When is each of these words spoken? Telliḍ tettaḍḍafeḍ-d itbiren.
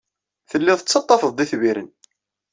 Telliḍ 0.49 0.77
tettaḍḍafeḍ-d 0.79 1.39
itbiren. 1.43 1.89